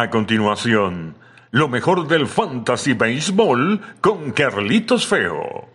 [0.00, 1.16] A continuación,
[1.50, 5.66] lo mejor del Fantasy Baseball con Carlitos Feo.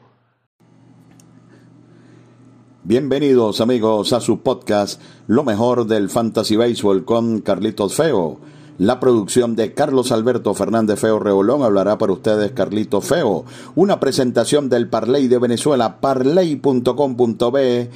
[2.86, 8.40] Bienvenidos amigos a su podcast Lo mejor del Fantasy Baseball con Carlitos Feo.
[8.78, 13.44] La producción de Carlos Alberto Fernández Feo Reolón hablará para ustedes Carlitos Feo.
[13.76, 17.90] Una presentación del Parley de Venezuela, parley.com.be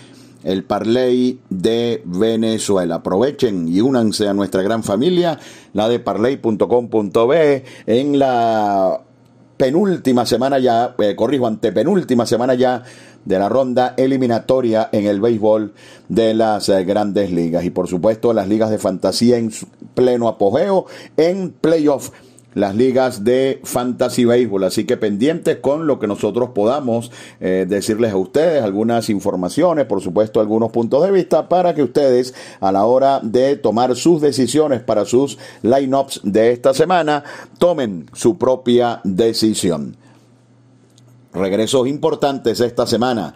[0.48, 2.96] el Parley de Venezuela.
[2.96, 5.38] Aprovechen y únanse a nuestra gran familia,
[5.74, 9.02] la de parley.com.be, en la
[9.58, 12.84] penúltima semana ya, eh, corrijo, antepenúltima semana ya
[13.26, 15.74] de la ronda eliminatoria en el béisbol
[16.08, 17.66] de las eh, grandes ligas.
[17.66, 19.52] Y por supuesto las ligas de fantasía en
[19.96, 20.86] pleno apogeo
[21.18, 22.12] en playoff
[22.58, 24.64] las ligas de Fantasy Baseball.
[24.64, 30.02] Así que pendientes con lo que nosotros podamos eh, decirles a ustedes, algunas informaciones, por
[30.02, 34.82] supuesto, algunos puntos de vista, para que ustedes a la hora de tomar sus decisiones
[34.82, 37.24] para sus lineups de esta semana,
[37.60, 39.96] tomen su propia decisión.
[41.34, 43.36] Regresos importantes esta semana.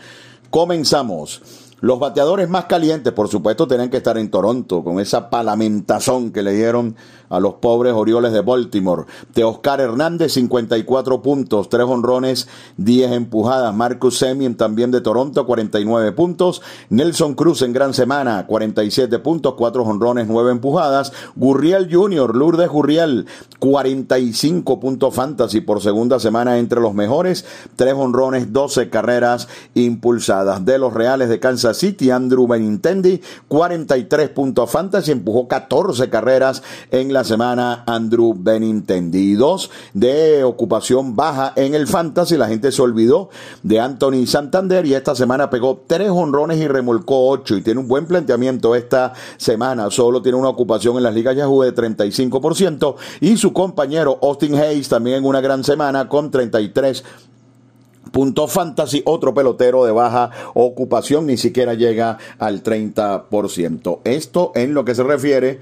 [0.49, 1.60] Comenzamos.
[1.81, 6.43] Los bateadores más calientes, por supuesto, tienen que estar en Toronto, con esa palamentazón que
[6.43, 6.95] le dieron
[7.27, 9.05] a los pobres Orioles de Baltimore.
[9.33, 13.73] De Oscar Hernández, 54 puntos, 3 honrones, 10 empujadas.
[13.73, 16.61] Marcus Semien también de Toronto, 49 puntos.
[16.89, 21.13] Nelson Cruz en gran semana, 47 puntos, 4 honrones, 9 empujadas.
[21.35, 23.25] Gurriel Jr., Lourdes Gurriel,
[23.57, 27.45] 45 puntos fantasy por segunda semana entre los mejores.
[27.75, 30.63] 3 honrones, 12 carreras impulsadas.
[30.63, 37.13] De los Reales de Kansas City, Andrew Benintendi, 43 puntos fantasy, empujó 14 carreras en
[37.13, 39.33] la semana Andrew Benintendi.
[39.33, 42.37] Dos de ocupación baja en el Fantasy.
[42.37, 43.29] La gente se olvidó
[43.63, 47.55] de Anthony Santander y esta semana pegó tres honrones y remolcó ocho.
[47.55, 49.89] Y tiene un buen planteamiento esta semana.
[49.91, 52.95] Solo tiene una ocupación en las ligas Yahoo de 35%.
[53.19, 57.03] Y su compañero Austin Hayes también en una gran semana con 33
[58.11, 63.99] puntos fantasy, otro pelotero de baja ocupación, ni siquiera llega al 30%.
[64.03, 65.59] Esto en lo que se refiere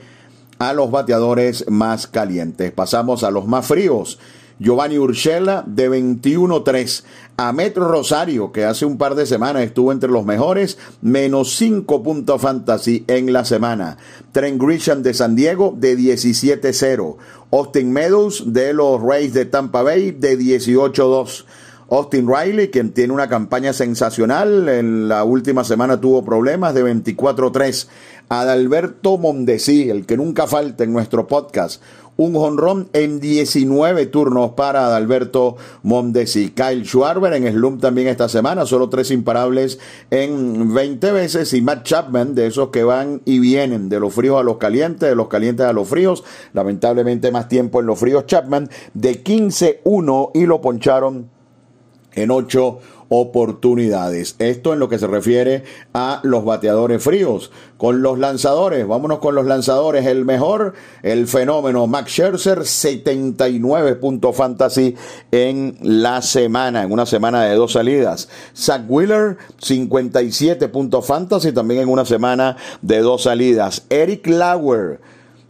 [0.59, 2.72] a los bateadores más calientes.
[2.72, 4.20] Pasamos a los más fríos.
[4.59, 7.04] Giovanni Urshela de 21-3.
[7.38, 12.04] A Metro Rosario, que hace un par de semanas estuvo entre los mejores, menos 5
[12.04, 13.98] puntos fantasy en la semana.
[14.34, 17.16] Trent Grisham de San Diego de 17-0.
[17.52, 21.46] Austin Meadows de los Rays de Tampa Bay de 18-2.
[21.92, 27.88] Austin Riley, quien tiene una campaña sensacional, en la última semana tuvo problemas de 24-3.
[28.30, 31.82] Adalberto Mondesí, el que nunca falta en nuestro podcast,
[32.20, 36.50] un jonrón en 19 turnos para Adalberto Mondesi.
[36.52, 39.80] Kyle Schwarber en Slump también esta semana, solo tres imparables
[40.12, 41.54] en 20 veces.
[41.54, 45.10] Y Matt Chapman, de esos que van y vienen, de los fríos a los calientes,
[45.10, 46.26] de los calientes a los fríos.
[46.54, 51.39] Lamentablemente más tiempo en los fríos Chapman, de 15-1 y lo poncharon
[52.19, 54.35] en 8 oportunidades.
[54.40, 55.63] Esto en lo que se refiere
[55.94, 57.52] a los bateadores fríos.
[57.78, 60.06] Con los lanzadores, vámonos con los lanzadores.
[60.06, 64.96] El mejor, el fenómeno Max Scherzer, 79 puntos fantasy
[65.31, 68.29] en la semana, en una semana de dos salidas.
[68.56, 73.85] Zach Wheeler, 57 puntos fantasy también en una semana de dos salidas.
[73.90, 75.00] Eric Lauer,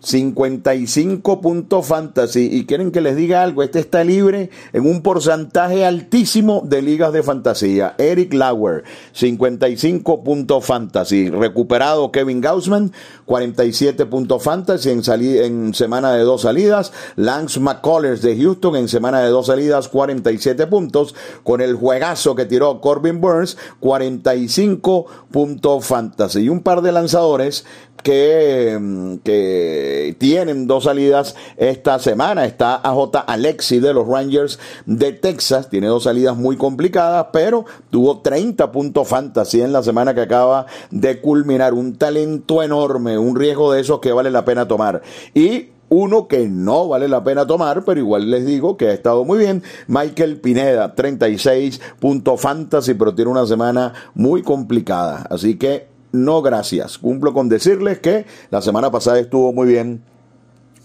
[0.01, 5.85] 55 puntos fantasy y quieren que les diga algo, este está libre en un porcentaje
[5.85, 7.95] altísimo de ligas de fantasía.
[7.97, 8.83] Eric Lauer,
[9.13, 11.29] 55 puntos fantasy.
[11.29, 12.91] Recuperado Kevin Gaussman,
[13.25, 15.01] 47 puntos fantasy en,
[15.43, 16.91] en semana de dos salidas.
[17.15, 21.15] Lance McCullers de Houston en semana de dos salidas, 47 puntos.
[21.43, 26.41] Con el juegazo que tiró Corbin Burns, 45 puntos fantasy.
[26.41, 27.65] Y un par de lanzadores
[28.03, 32.45] que, mm, que, tienen dos salidas esta semana.
[32.45, 35.69] Está AJ Alexi de los Rangers de Texas.
[35.69, 40.65] Tiene dos salidas muy complicadas, pero tuvo 30 puntos fantasy en la semana que acaba
[40.91, 41.73] de culminar.
[41.73, 45.01] Un talento enorme, un riesgo de esos que vale la pena tomar.
[45.33, 49.25] Y uno que no vale la pena tomar, pero igual les digo que ha estado
[49.25, 49.63] muy bien.
[49.87, 55.25] Michael Pineda, 36 puntos fantasy, pero tiene una semana muy complicada.
[55.29, 56.97] Así que no gracias.
[56.97, 60.01] Cumplo con decirles que la semana pasada estuvo muy bien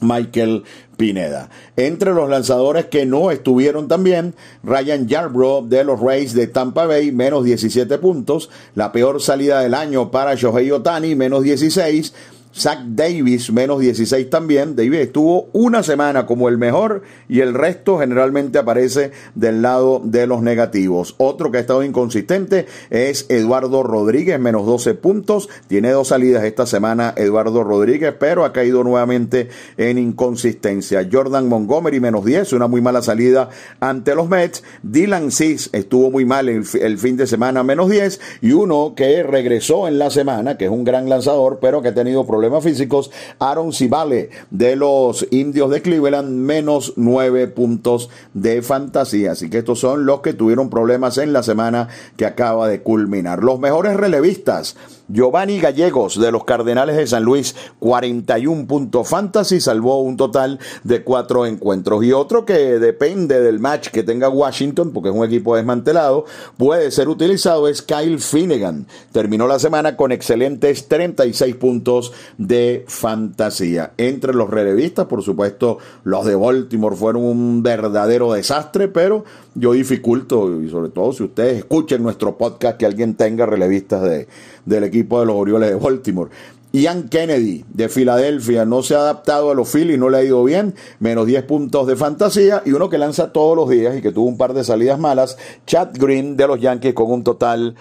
[0.00, 0.64] Michael
[0.96, 1.50] Pineda.
[1.76, 7.10] Entre los lanzadores que no estuvieron también, Ryan Yarbrough de los Rays de Tampa Bay,
[7.10, 8.50] menos 17 puntos.
[8.74, 12.14] La peor salida del año para Shohei Otani, menos 16.
[12.56, 14.76] Zach Davis, menos 16 también.
[14.76, 20.28] Davis estuvo una semana como el mejor y el resto generalmente aparece del lado de
[20.28, 21.16] los negativos.
[21.18, 25.48] Otro que ha estado inconsistente es Eduardo Rodríguez, menos 12 puntos.
[25.66, 31.08] Tiene dos salidas esta semana Eduardo Rodríguez, pero ha caído nuevamente en inconsistencia.
[31.10, 33.48] Jordan Montgomery, menos 10, una muy mala salida
[33.80, 34.62] ante los Mets.
[34.82, 38.20] Dylan Cis estuvo muy mal el, el fin de semana, menos 10.
[38.42, 41.94] Y uno que regresó en la semana, que es un gran lanzador, pero que ha
[41.94, 49.32] tenido problemas físicos, Aaron Cibale de los indios de Cleveland, menos nueve puntos de fantasía.
[49.32, 53.42] Así que estos son los que tuvieron problemas en la semana que acaba de culminar.
[53.42, 54.76] Los mejores relevistas.
[55.06, 61.04] Giovanni Gallegos de los Cardenales de San Luis, 41 puntos fantasy, salvó un total de
[61.04, 62.02] cuatro encuentros.
[62.04, 66.24] Y otro que depende del match que tenga Washington, porque es un equipo desmantelado,
[66.56, 68.86] puede ser utilizado es Kyle Finnegan.
[69.12, 73.92] Terminó la semana con excelentes 36 puntos de fantasía.
[73.96, 80.62] Entre los relevistas, por supuesto, los de Baltimore fueron un verdadero desastre, pero yo dificulto,
[80.62, 84.28] y sobre todo si ustedes escuchen nuestro podcast, que alguien tenga relevistas de,
[84.64, 86.30] del equipo de los Orioles de Baltimore.
[86.74, 90.42] Ian Kennedy de Filadelfia no se ha adaptado a los Phillies, no le ha ido
[90.42, 94.10] bien, menos 10 puntos de fantasía y uno que lanza todos los días y que
[94.10, 95.38] tuvo un par de salidas malas,
[95.68, 97.76] Chad Green de los Yankees con un total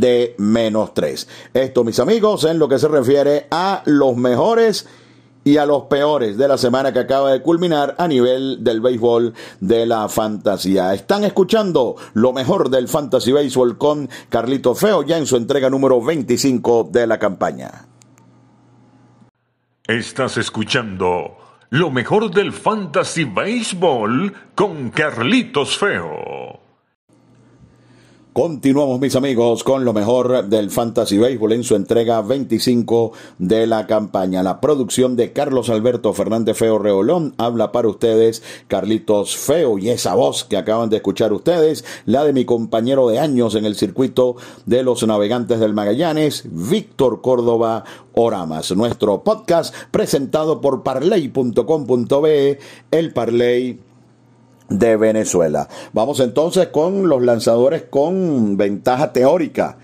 [0.00, 1.28] de menos 3.
[1.54, 4.86] Esto, mis amigos, en lo que se refiere a los mejores
[5.44, 9.34] y a los peores de la semana que acaba de culminar a nivel del béisbol
[9.60, 10.94] de la fantasía.
[10.94, 16.02] Están escuchando lo mejor del fantasy béisbol con Carlito Feo ya en su entrega número
[16.02, 17.86] 25 de la campaña.
[19.86, 21.36] Estás escuchando
[21.68, 26.63] lo mejor del fantasy béisbol con Carlitos Feo.
[28.34, 33.86] Continuamos mis amigos con lo mejor del Fantasy Baseball en su entrega 25 de la
[33.86, 34.42] campaña.
[34.42, 40.16] La producción de Carlos Alberto Fernández Feo Reolón habla para ustedes Carlitos Feo y esa
[40.16, 44.34] voz que acaban de escuchar ustedes, la de mi compañero de años en el circuito
[44.66, 47.84] de los navegantes del Magallanes, Víctor Córdoba
[48.14, 48.74] Oramas.
[48.74, 52.58] Nuestro podcast presentado por parley.com.be,
[52.90, 53.78] el Parley
[54.78, 55.68] de Venezuela.
[55.92, 59.76] Vamos entonces con los lanzadores con ventaja teórica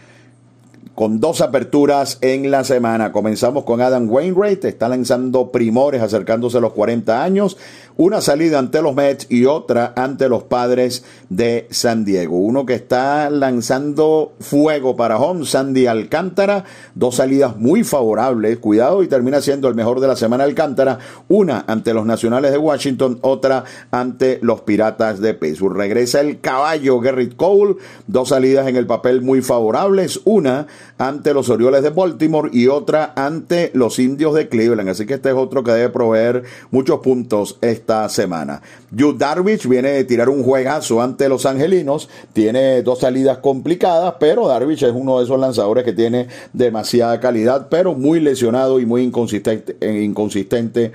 [1.00, 3.10] con dos aperturas en la semana.
[3.10, 7.56] Comenzamos con Adam Wainwright, está lanzando primores acercándose a los 40 años,
[8.00, 12.38] una salida ante los Mets y otra ante los Padres de San Diego.
[12.38, 16.64] Uno que está lanzando fuego para home, Sandy Alcántara,
[16.94, 20.98] dos salidas muy favorables, cuidado y termina siendo el mejor de la semana Alcántara,
[21.28, 25.76] una ante los Nacionales de Washington, otra ante los Piratas de Pittsburgh.
[25.76, 27.76] Regresa el caballo Garrett Cole,
[28.06, 33.12] dos salidas en el papel muy favorables, una ante los Orioles de Baltimore y otra
[33.14, 34.88] ante los Indios de Cleveland.
[34.88, 37.58] Así que este es otro que debe proveer muchos puntos
[37.90, 38.62] esta semana.
[38.92, 42.08] Yu Darvish viene de tirar un juegazo ante los Angelinos.
[42.32, 47.66] Tiene dos salidas complicadas, pero Darvish es uno de esos lanzadores que tiene demasiada calidad,
[47.68, 50.92] pero muy lesionado y muy inconsistente, inconsistente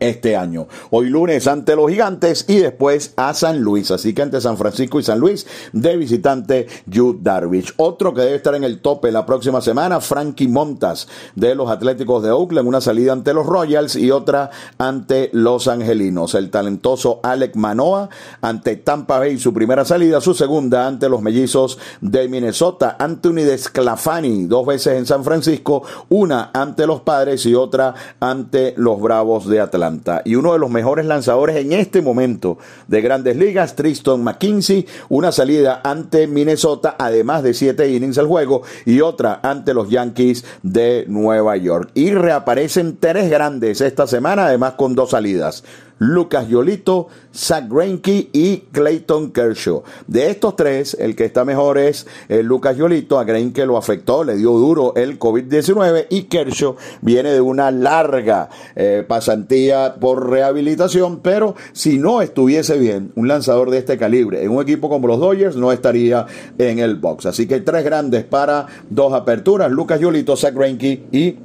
[0.00, 0.66] este año.
[0.90, 3.90] Hoy lunes ante los gigantes y después a San Luis.
[3.90, 7.74] Así que ante San Francisco y San Luis de visitante Yu Darvish.
[7.76, 11.06] Otro que debe estar en el tope la próxima semana, Frankie Montas
[11.36, 12.66] de los Atléticos de Oakland.
[12.66, 16.34] Una salida ante los Royals y otra ante los Angelinos.
[16.34, 18.08] El talentoso Alec Manoa
[18.40, 22.96] ante Tampa Bay su primera salida, su segunda ante los Mellizos de Minnesota.
[22.98, 29.00] Anthony Desclafani dos veces en San Francisco, una ante los Padres y otra ante los
[29.00, 29.89] Bravos de Atlanta
[30.24, 35.32] y uno de los mejores lanzadores en este momento de grandes ligas, Tristan McKinsey, una
[35.32, 41.04] salida ante Minnesota, además de siete innings al juego, y otra ante los Yankees de
[41.08, 41.90] Nueva York.
[41.94, 45.64] Y reaparecen tres grandes esta semana, además con dos salidas.
[46.00, 49.82] Lucas Yolito, Zach Greinke y Clayton Kershaw.
[50.06, 53.18] De estos tres, el que está mejor es eh, Lucas Yolito.
[53.18, 58.48] A Greinke lo afectó, le dio duro el COVID-19 y Kershaw viene de una larga
[58.74, 64.50] eh, pasantía por rehabilitación, pero si no estuviese bien un lanzador de este calibre en
[64.50, 66.24] un equipo como los Dodgers, no estaría
[66.56, 67.26] en el box.
[67.26, 71.36] Así que tres grandes para dos aperturas, Lucas Yolito, Zach Greinke y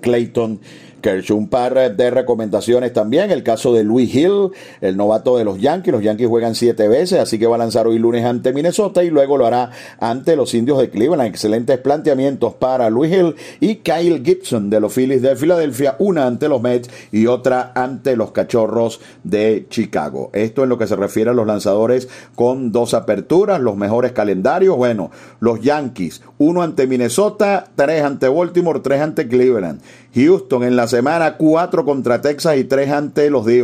[0.00, 0.60] Clayton
[1.00, 1.36] Kershaw.
[1.36, 3.30] Un par de recomendaciones también.
[3.30, 5.92] El caso de Louis Hill, el novato de los Yankees.
[5.92, 9.10] Los Yankees juegan siete veces, así que va a lanzar hoy lunes ante Minnesota y
[9.10, 11.28] luego lo hará ante los indios de Cleveland.
[11.28, 15.96] Excelentes planteamientos para Louis Hill y Kyle Gibson de los Phillies de Filadelfia.
[15.98, 20.30] Una ante los Mets y otra ante los Cachorros de Chicago.
[20.32, 24.76] Esto en lo que se refiere a los lanzadores con dos aperturas, los mejores calendarios.
[24.76, 29.82] Bueno, los Yankees, uno ante Minnesota, tres ante Baltimore, tres ante Cleveland.
[30.14, 33.62] Houston en la semana cuatro contra Texas y tres ante los d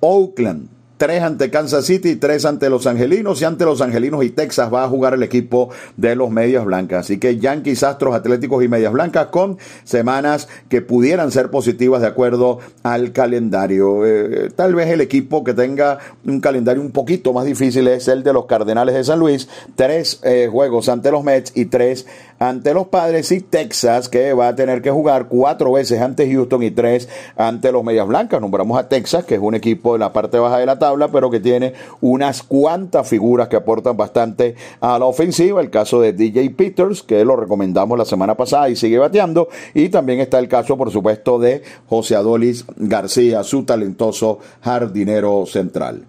[0.00, 0.68] Oakland,
[1.00, 4.84] tres ante Kansas City, tres ante los Angelinos y ante los Angelinos y Texas va
[4.84, 7.06] a jugar el equipo de los Medias Blancas.
[7.06, 12.08] Así que Yankees, Astros, Atléticos y Medias Blancas con semanas que pudieran ser positivas de
[12.08, 14.04] acuerdo al calendario.
[14.04, 18.22] Eh, tal vez el equipo que tenga un calendario un poquito más difícil es el
[18.22, 19.48] de los Cardenales de San Luis.
[19.76, 22.04] Tres eh, juegos ante los Mets y tres
[22.40, 26.62] ante los Padres y Texas que va a tener que jugar cuatro veces ante Houston
[26.62, 27.06] y tres
[27.36, 28.40] ante los Medias Blancas.
[28.40, 31.30] Nombramos a Texas, que es un equipo en la parte baja de la tabla pero
[31.30, 35.60] que tiene unas cuantas figuras que aportan bastante a la ofensiva.
[35.60, 39.48] El caso de DJ Peters, que lo recomendamos la semana pasada y sigue bateando.
[39.74, 46.06] Y también está el caso, por supuesto, de José Adolis García, su talentoso jardinero central.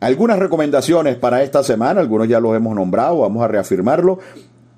[0.00, 4.18] Algunas recomendaciones para esta semana, algunos ya los hemos nombrado, vamos a reafirmarlo.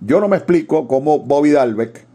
[0.00, 2.06] Yo no me explico cómo Bobby Dalbeck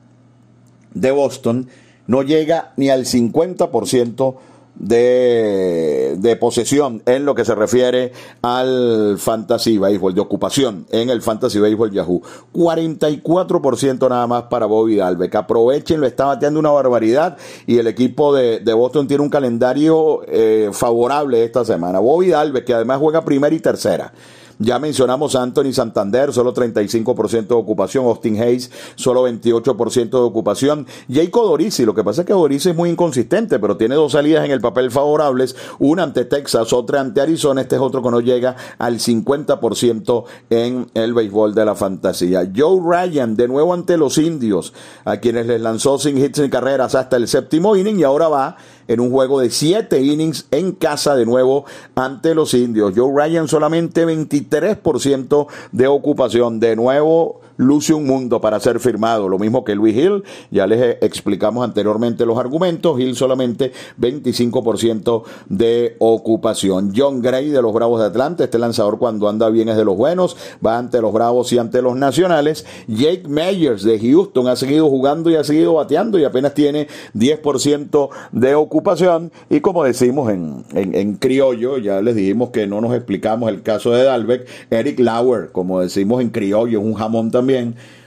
[0.93, 1.67] de Boston
[2.07, 4.35] no llega ni al 50%
[4.75, 11.21] de, de, posesión en lo que se refiere al Fantasy Baseball, de ocupación en el
[11.21, 12.21] Fantasy Baseball Yahoo.
[12.53, 15.35] 44% nada más para Bobby Dalbeck.
[15.35, 20.21] Aprovechen, lo está bateando una barbaridad y el equipo de, de Boston tiene un calendario
[20.27, 22.00] eh, favorable esta semana.
[22.00, 24.13] Bobby Dalbeck, que además juega primera y tercera.
[24.62, 28.06] Ya mencionamos Anthony Santander, solo 35% de ocupación.
[28.06, 30.86] Austin Hayes, solo 28% de ocupación.
[31.12, 34.46] Jacob Dorisi, lo que pasa es que Dorisi es muy inconsistente, pero tiene dos salidas
[34.46, 37.62] en el papel favorables, una ante Texas, otra ante Arizona.
[37.62, 42.48] Este es otro que no llega al 50% en el béisbol de la fantasía.
[42.56, 44.74] Joe Ryan, de nuevo ante los indios,
[45.06, 48.58] a quienes les lanzó sin hits ni carreras hasta el séptimo inning y ahora va
[48.93, 52.93] en un juego de siete innings en casa de nuevo ante los indios.
[52.95, 56.60] Joe Ryan solamente 23% de ocupación.
[56.60, 59.30] De nuevo luce un mundo para ser firmado.
[59.30, 63.00] Lo mismo que Luis Hill, ya les explicamos anteriormente los argumentos.
[63.00, 66.94] Hill solamente 25% de ocupación.
[66.96, 69.96] John Gray de los Bravos de Atlanta, este lanzador cuando anda bien es de los
[69.96, 72.65] buenos, va ante los Bravos y ante los Nacionales.
[72.88, 78.10] Jake Meyers de Houston ha seguido jugando y ha seguido bateando y apenas tiene 10%
[78.32, 79.32] de ocupación.
[79.50, 83.91] Y como decimos en, en, criollo, ya les dijimos que no nos explicamos el caso
[83.91, 87.50] de Dalbeck, Eric Lauer, como decimos en criollo, es un jamón también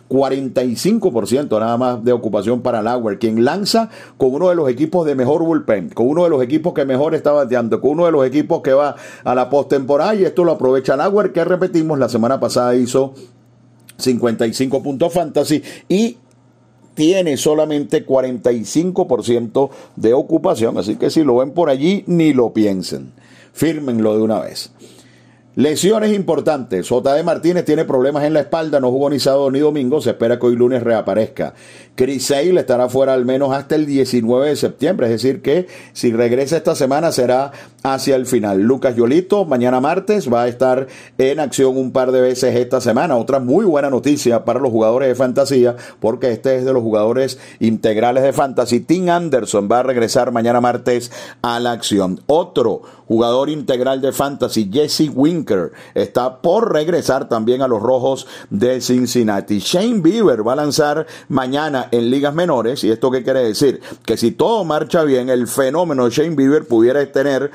[0.09, 5.15] 45% nada más de ocupación para Lauer, quien lanza con uno de los equipos de
[5.15, 8.27] mejor bullpen, con uno de los equipos que mejor está bateando, con uno de los
[8.27, 12.39] equipos que va a la postemporada y esto lo aprovecha Lauer, que repetimos, la semana
[12.39, 13.15] pasada hizo
[13.97, 16.19] 55 puntos fantasy y
[16.95, 23.13] tiene solamente 45% de ocupación, así que si lo ven por allí, ni lo piensen.
[23.53, 24.73] Fírmenlo de una vez.
[25.57, 26.89] Lesiones importantes.
[26.89, 27.23] J.D.
[27.23, 30.47] Martínez tiene problemas en la espalda, no jugó ni sábado ni domingo, se espera que
[30.47, 31.55] hoy lunes reaparezca.
[31.95, 36.13] Chris Sale estará fuera al menos hasta el 19 de septiembre, es decir que si
[36.13, 37.53] regresa esta semana será
[37.85, 38.63] hacia el final.
[38.63, 43.17] Lucas Yolito mañana martes va a estar en acción un par de veces esta semana.
[43.17, 47.39] Otra muy buena noticia para los jugadores de fantasía, porque este es de los jugadores
[47.61, 48.81] integrales de fantasy.
[48.81, 52.21] Tim Anderson va a regresar mañana martes a la acción.
[52.27, 55.11] Otro jugador integral de fantasy, Jesse
[55.95, 59.59] Está por regresar también a los rojos de Cincinnati.
[59.59, 62.83] Shane Bieber va a lanzar mañana en ligas menores.
[62.85, 63.81] ¿Y esto qué quiere decir?
[64.05, 67.51] Que si todo marcha bien, el fenómeno Shane Bieber pudiera tener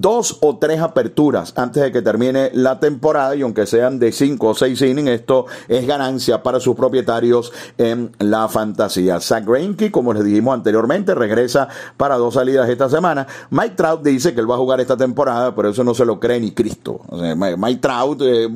[0.00, 4.48] dos o tres aperturas antes de que termine la temporada y aunque sean de cinco
[4.48, 9.20] o seis innings, esto es ganancia para sus propietarios en la fantasía.
[9.20, 13.26] Zach Greinke, como les dijimos anteriormente, regresa para dos salidas esta semana.
[13.50, 16.18] Mike Trout dice que él va a jugar esta temporada, pero eso no se lo
[16.18, 17.00] cree ni Cristo.
[17.56, 18.48] Mike Trout eh,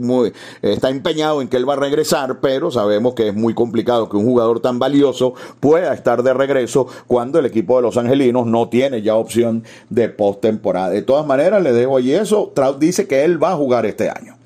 [0.62, 4.16] está empeñado en que él va a regresar, pero sabemos que es muy complicado que
[4.16, 8.68] un jugador tan valioso pueda estar de regreso cuando el equipo de los Angelinos no
[8.68, 10.90] tiene ya opción de postemporada.
[10.90, 12.50] De todas maneras, le dejo allí eso.
[12.54, 14.36] Trout dice que él va a jugar este año.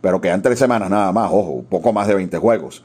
[0.00, 2.84] Pero quedan tres semanas nada más, ojo, poco más de 20 juegos.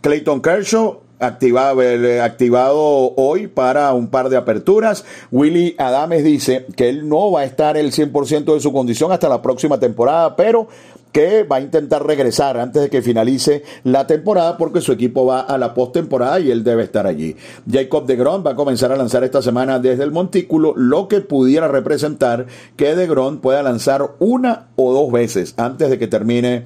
[0.00, 1.80] Clayton Kershaw activado,
[2.22, 5.04] activado hoy para un par de aperturas.
[5.30, 9.28] Willy Adames dice que él no va a estar el 100% de su condición hasta
[9.28, 10.68] la próxima temporada, pero
[11.14, 15.42] que va a intentar regresar antes de que finalice la temporada porque su equipo va
[15.42, 17.36] a la postemporada y él debe estar allí.
[17.70, 21.20] Jacob de Gron va a comenzar a lanzar esta semana desde el montículo, lo que
[21.20, 26.64] pudiera representar que de Gron pueda lanzar una o dos veces antes de que termine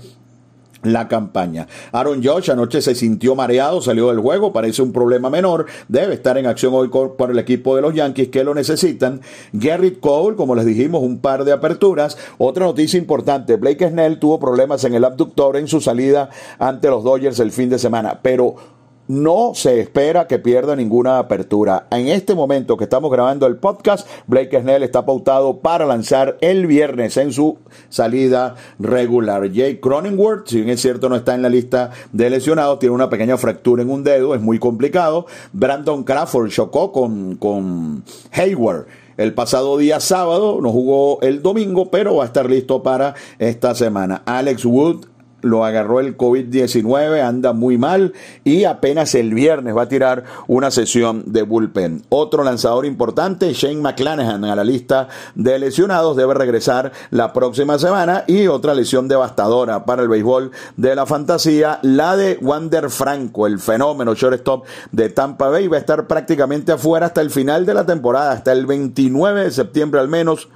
[0.82, 1.66] la campaña.
[1.92, 6.38] Aaron Josh anoche se sintió mareado, salió del juego, parece un problema menor, debe estar
[6.38, 9.20] en acción hoy por el equipo de los Yankees que lo necesitan.
[9.52, 12.16] Garrett Cole, como les dijimos, un par de aperturas.
[12.38, 17.04] Otra noticia importante, Blake Snell tuvo problemas en el abductor en su salida ante los
[17.04, 18.77] Dodgers el fin de semana, pero
[19.08, 21.88] no se espera que pierda ninguna apertura.
[21.90, 26.66] En este momento que estamos grabando el podcast, Blake Snell está pautado para lanzar el
[26.66, 29.50] viernes en su salida regular.
[29.50, 33.10] Jake Cronenworth, si bien es cierto no está en la lista de lesionados, tiene una
[33.10, 35.26] pequeña fractura en un dedo, es muy complicado.
[35.52, 38.86] Brandon Crawford chocó con, con Hayward
[39.18, 43.74] el pasado día sábado, no jugó el domingo, pero va a estar listo para esta
[43.74, 44.22] semana.
[44.24, 45.06] Alex Wood
[45.40, 48.12] lo agarró el COVID-19, anda muy mal
[48.44, 52.02] y apenas el viernes va a tirar una sesión de bullpen.
[52.08, 58.24] Otro lanzador importante, Shane McClanahan, a la lista de lesionados, debe regresar la próxima semana.
[58.26, 63.58] Y otra lesión devastadora para el béisbol de la fantasía, la de Wander Franco, el
[63.58, 67.86] fenómeno shortstop de Tampa Bay, va a estar prácticamente afuera hasta el final de la
[67.86, 70.48] temporada, hasta el 29 de septiembre al menos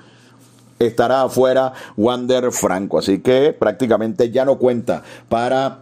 [0.87, 2.99] estará afuera Wander Franco.
[2.99, 5.81] Así que prácticamente ya no cuenta para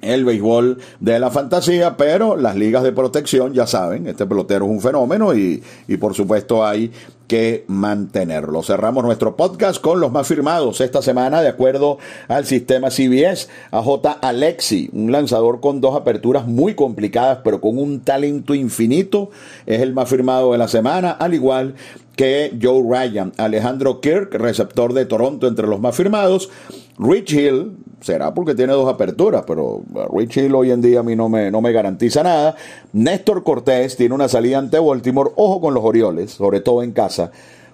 [0.00, 4.70] el béisbol de la fantasía, pero las ligas de protección, ya saben, este pelotero es
[4.70, 6.92] un fenómeno y, y, por supuesto hay
[7.26, 8.62] que mantenerlo.
[8.62, 13.82] Cerramos nuestro podcast con los más firmados esta semana, de acuerdo al sistema CBS, a
[13.82, 14.12] J.
[14.20, 19.30] Alexi, un lanzador con dos aperturas muy complicadas, pero con un talento infinito,
[19.66, 21.74] es el más firmado de la semana, al igual
[22.16, 23.32] que Joe Ryan.
[23.36, 26.50] Alejandro Kirk, receptor de Toronto entre los más firmados.
[26.96, 31.16] Rich Hill, será porque tiene dos aperturas, pero Rich Hill hoy en día a mí
[31.16, 32.54] no me, no me garantiza nada.
[32.92, 35.30] Néstor Cortés tiene una salida ante Baltimore.
[35.34, 37.13] Ojo con los Orioles, sobre todo en casa.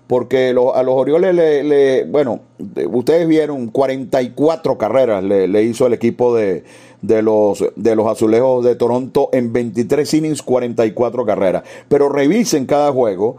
[0.07, 2.41] Porque a los Orioles le, bueno,
[2.89, 6.65] ustedes vieron 44 carreras le, le hizo el equipo de,
[7.03, 11.63] de los, de los azulejos de Toronto en 23 innings, 44 carreras.
[11.89, 13.37] Pero revisen cada juego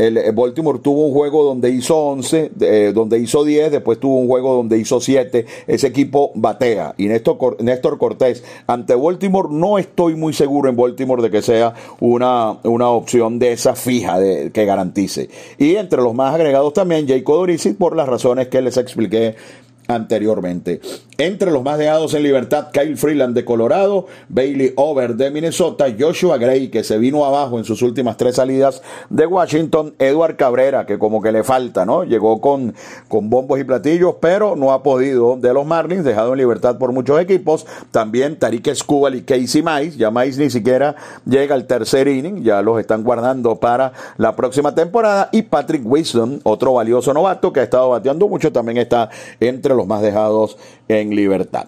[0.00, 4.28] el, Baltimore tuvo un juego donde hizo 11, eh, donde hizo 10, después tuvo un
[4.28, 5.46] juego donde hizo 7.
[5.66, 6.94] Ese equipo batea.
[6.96, 11.74] Y Néstor, Néstor Cortés, ante Baltimore, no estoy muy seguro en Baltimore de que sea
[12.00, 14.18] una, una opción de esa fija
[14.52, 15.28] que garantice.
[15.58, 19.36] Y entre los más agregados también, Jacob Dorisi, por las razones que les expliqué
[19.90, 20.80] anteriormente.
[21.18, 26.38] Entre los más dejados en libertad, Kyle Freeland de Colorado, Bailey Over de Minnesota, Joshua
[26.38, 30.98] Gray, que se vino abajo en sus últimas tres salidas de Washington, Edward Cabrera, que
[30.98, 32.04] como que le falta, ¿no?
[32.04, 32.74] Llegó con,
[33.08, 36.92] con bombos y platillos, pero no ha podido de los Marlins, dejado en libertad por
[36.92, 37.66] muchos equipos.
[37.90, 42.62] También Tariq Escubal y Casey Mice, ya Mice ni siquiera llega al tercer inning, ya
[42.62, 45.28] los están guardando para la próxima temporada.
[45.32, 50.02] Y Patrick Wilson, otro valioso novato que ha estado bateando mucho, también está entre más
[50.02, 50.56] dejados
[50.88, 51.66] en libertad.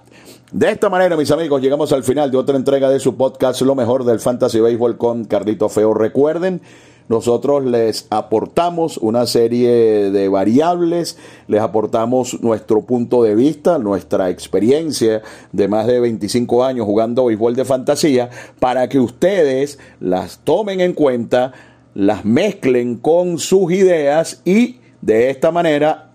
[0.53, 3.75] De esta manera, mis amigos, llegamos al final de otra entrega de su podcast, Lo
[3.75, 5.94] mejor del Fantasy Baseball con Carlito Feo.
[5.94, 6.61] Recuerden,
[7.09, 15.22] nosotros les aportamos una serie de variables, les aportamos nuestro punto de vista, nuestra experiencia
[15.53, 20.92] de más de 25 años jugando béisbol de fantasía, para que ustedes las tomen en
[20.92, 21.53] cuenta,
[21.94, 26.12] las mezclen con sus ideas y de esta manera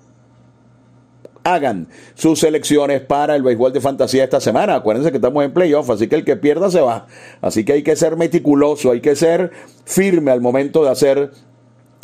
[1.54, 4.76] hagan sus selecciones para el béisbol de fantasía esta semana.
[4.76, 7.08] Acuérdense que estamos en playoff, así que el que pierda se va.
[7.42, 9.52] Así que hay que ser meticuloso, hay que ser
[9.86, 11.32] firme al momento de hacer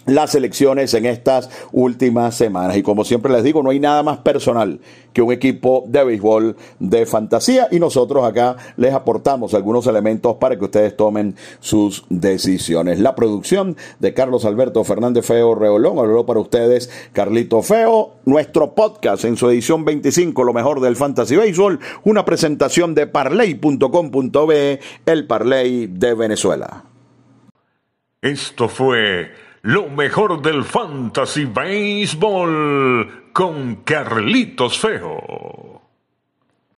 [0.05, 2.77] las elecciones en estas últimas semanas.
[2.77, 4.79] Y como siempre les digo, no hay nada más personal
[5.13, 10.57] que un equipo de béisbol de fantasía y nosotros acá les aportamos algunos elementos para
[10.57, 12.99] que ustedes tomen sus decisiones.
[12.99, 19.25] La producción de Carlos Alberto Fernández Feo Reolón, habló para ustedes Carlito Feo, nuestro podcast
[19.25, 25.87] en su edición 25, lo mejor del fantasy béisbol, una presentación de parley.com.be, el Parley
[25.87, 26.83] de Venezuela.
[28.21, 29.31] Esto fue
[29.63, 35.72] lo mejor del fantasy baseball con Carlitos Feo.